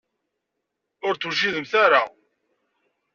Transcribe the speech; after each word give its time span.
Ur 1.07 1.13
d-twejjdemt 1.15 1.73
ara. 1.83 2.01